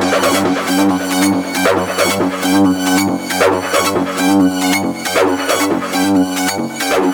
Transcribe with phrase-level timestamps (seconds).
[0.00, 0.14] Thank
[7.04, 7.09] you.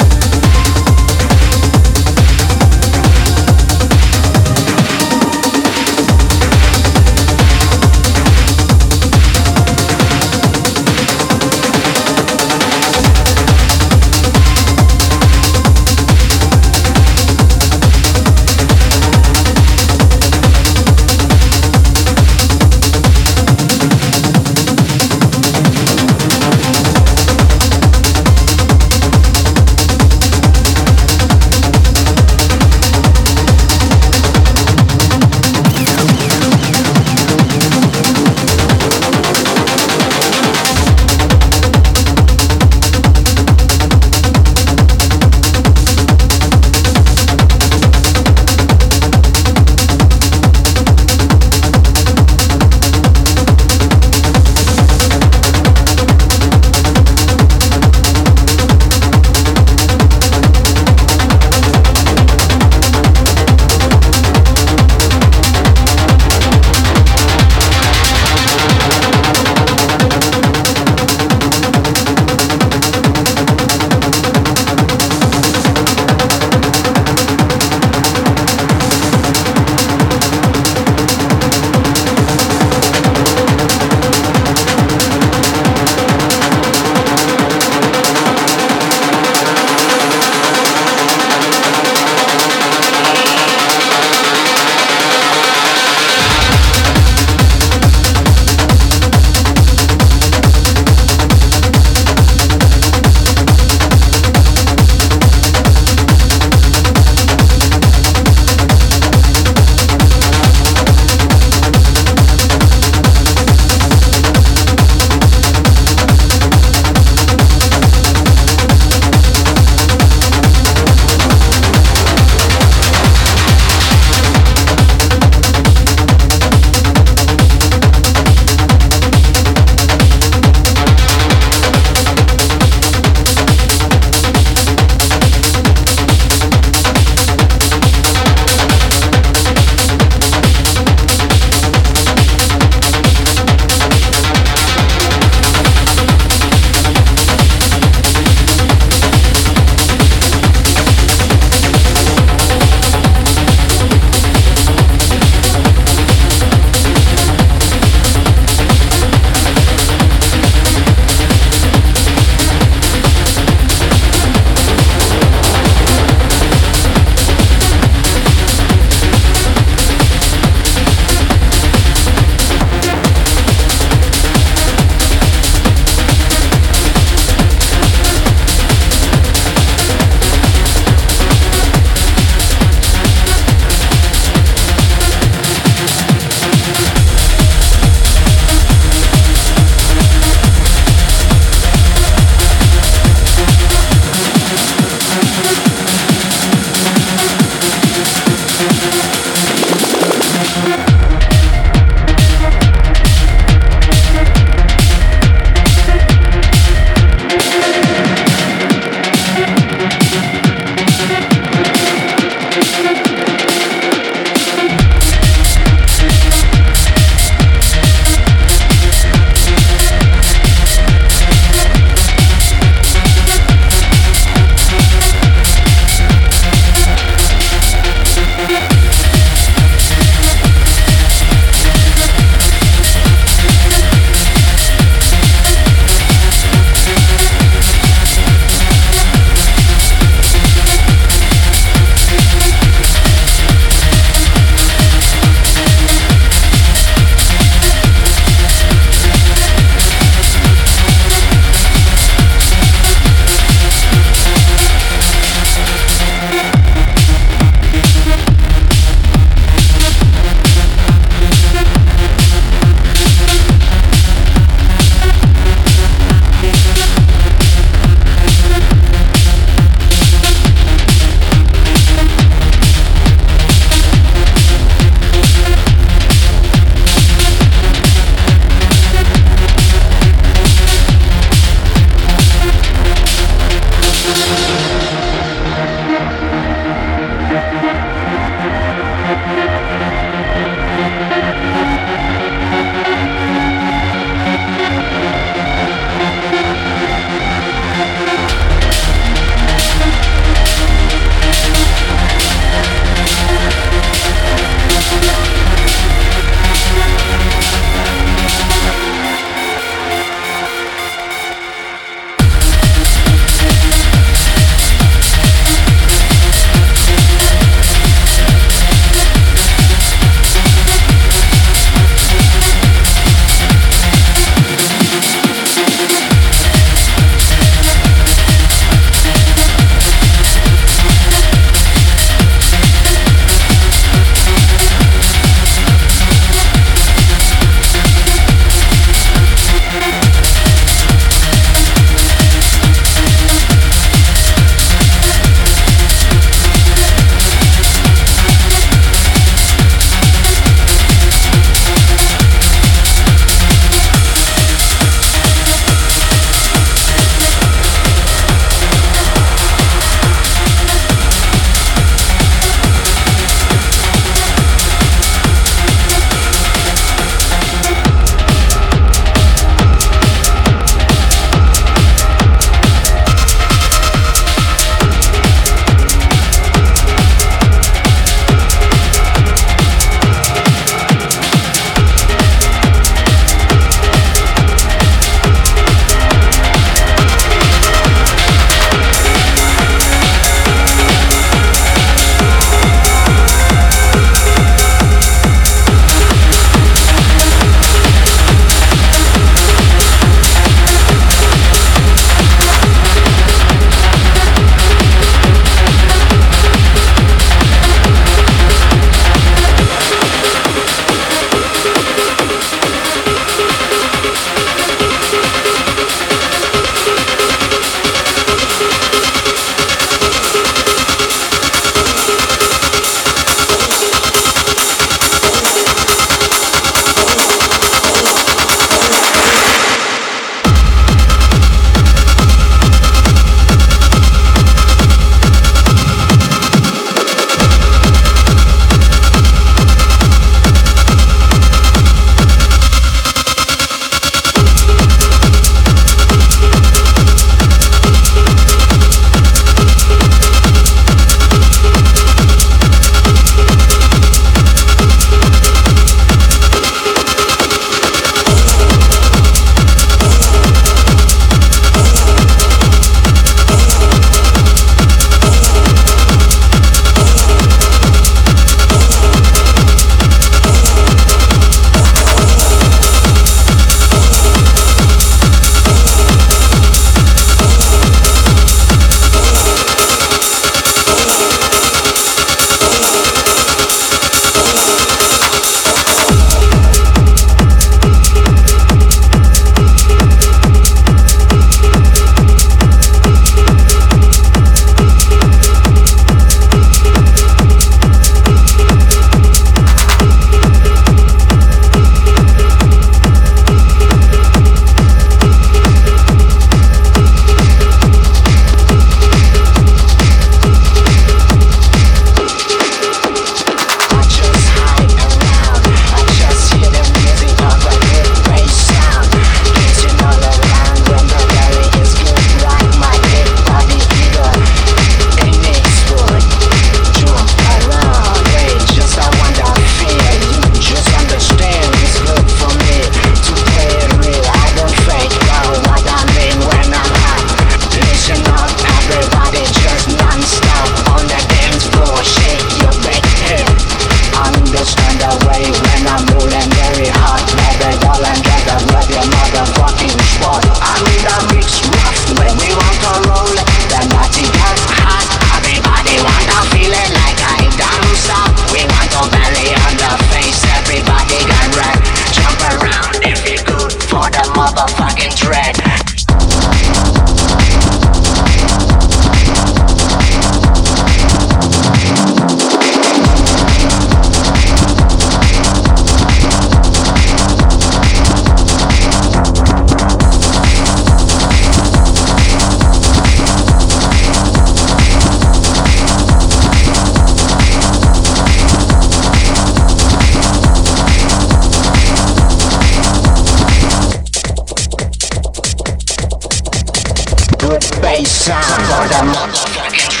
[597.81, 600.00] Bass sound for the motherfucking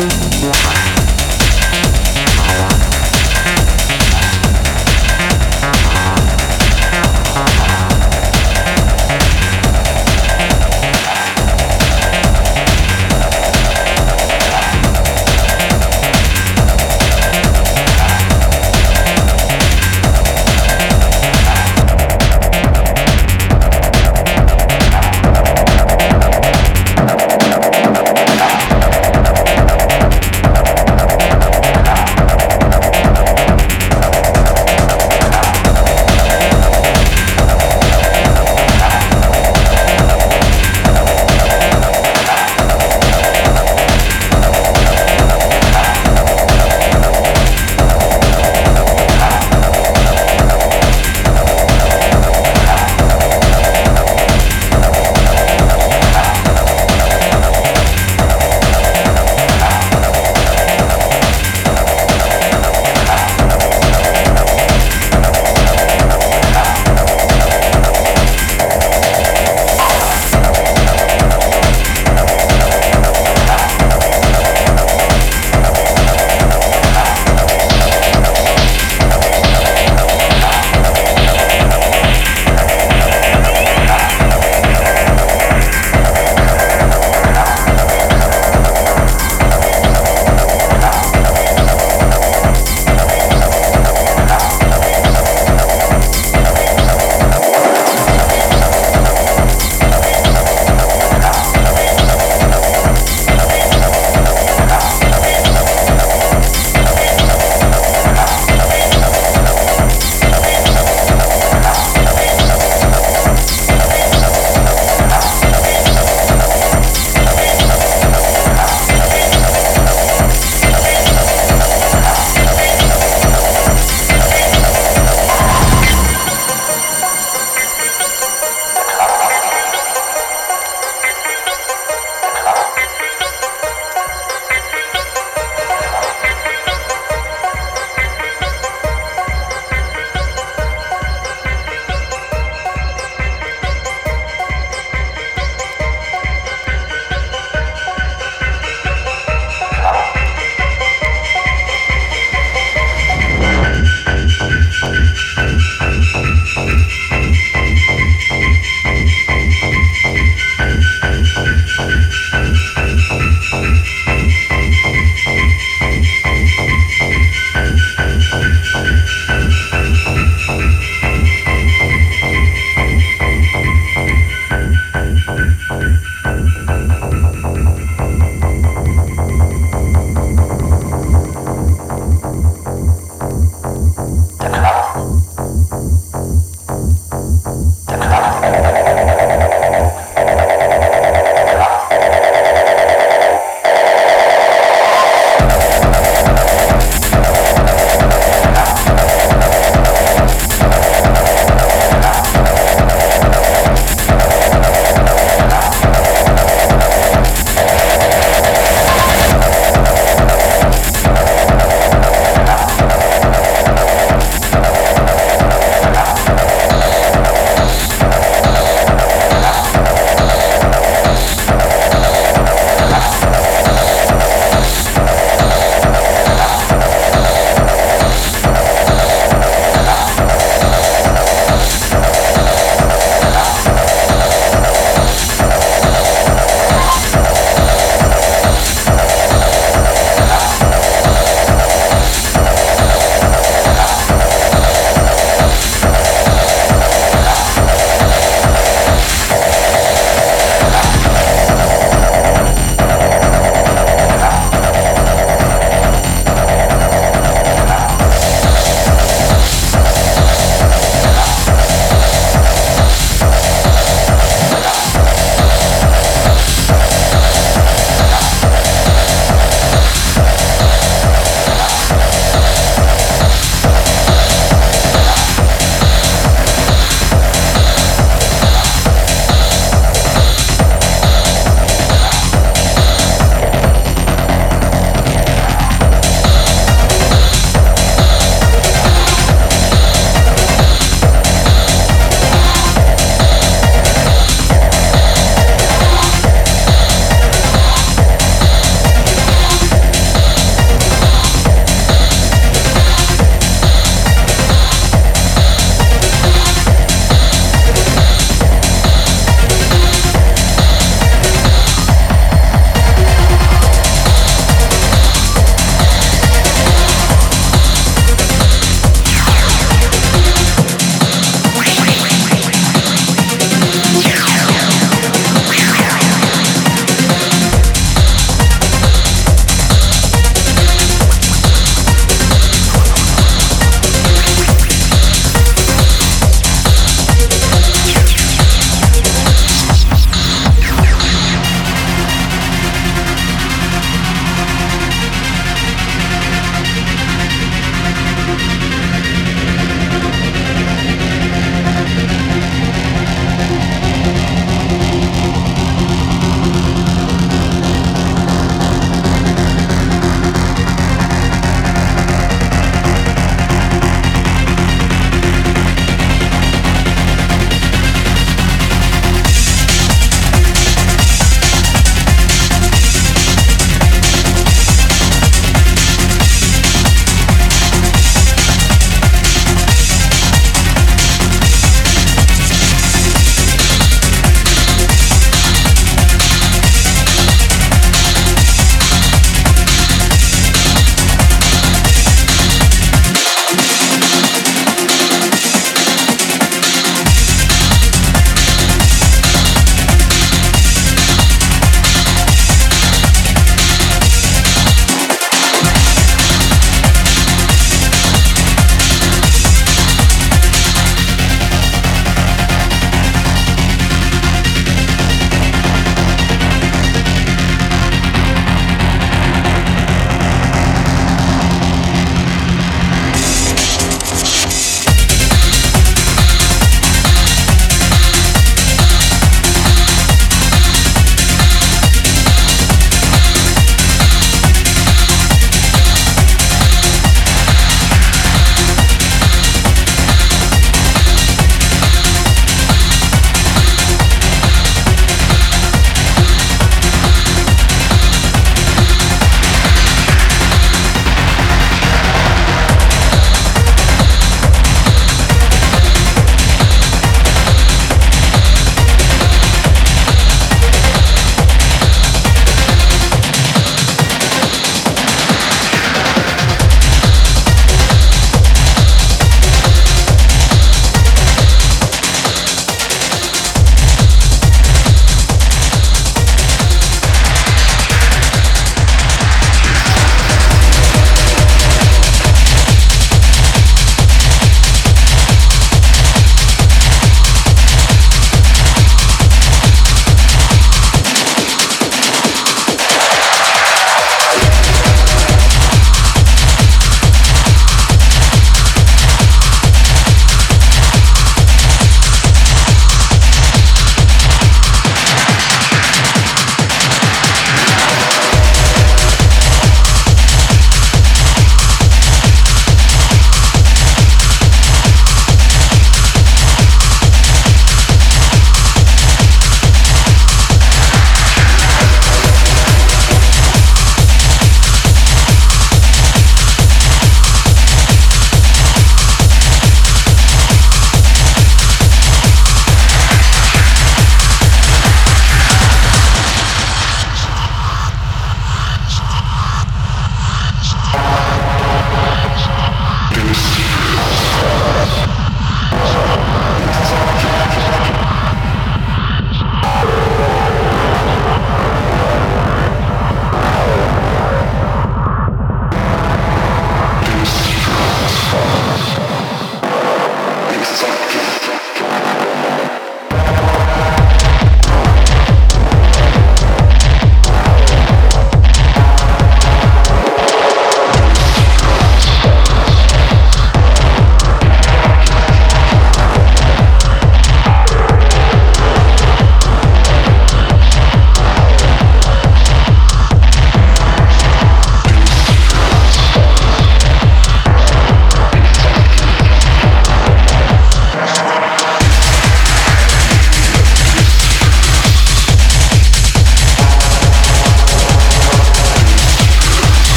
[0.00, 0.79] Yeah.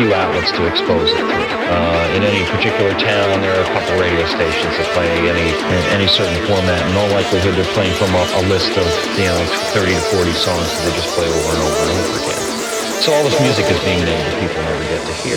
[0.00, 1.28] few outlets to expose it through.
[1.28, 5.52] Uh, in any particular town, there are a couple radio stations that play any
[5.92, 6.80] any certain format.
[6.88, 8.88] In all likelihood, they're playing from a, a list of
[9.20, 9.36] you know
[9.76, 12.40] 30 to 40 songs that they just play over and over and over again.
[13.04, 15.36] So all this music is being made that people never get to hear.